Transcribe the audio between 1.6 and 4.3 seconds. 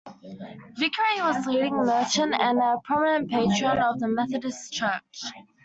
merchant and a prominent patron of the